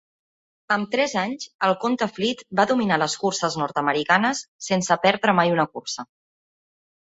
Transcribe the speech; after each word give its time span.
Amb 0.75 0.87
tres 0.95 1.11
anys, 1.23 1.45
el 1.67 1.75
conte 1.83 2.07
Fleet 2.15 2.41
va 2.61 2.65
dominar 2.73 2.99
les 3.03 3.17
curses 3.25 3.59
nord-americanes, 3.65 4.43
sense 4.71 5.01
perdre 5.07 5.39
mai 5.43 5.57
una 5.61 5.71
cursa. 5.77 6.11